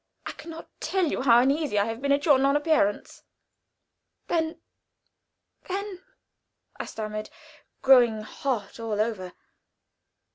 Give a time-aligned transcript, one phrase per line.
[0.25, 3.21] I can not tell you how uneasy I have been at your non appearance."
[4.25, 4.59] "Then
[5.69, 6.01] then"
[6.81, 7.29] I stammered,
[7.83, 9.33] growing hot all over.